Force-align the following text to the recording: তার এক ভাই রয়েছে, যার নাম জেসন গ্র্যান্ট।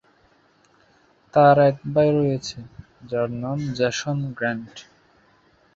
তার 1.33 1.57
এক 1.69 1.77
ভাই 1.93 2.09
রয়েছে, 2.17 2.57
যার 3.09 3.29
নাম 3.43 3.59
জেসন 3.77 4.17
গ্র্যান্ট। 4.37 4.73